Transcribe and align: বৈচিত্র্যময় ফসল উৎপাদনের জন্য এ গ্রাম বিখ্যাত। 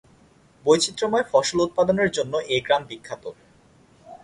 বৈচিত্র্যময় 0.65 1.25
ফসল 1.31 1.57
উৎপাদনের 1.61 2.09
জন্য 2.17 2.33
এ 2.49 2.57
গ্রাম 2.65 2.81
বিখ্যাত। 2.89 3.23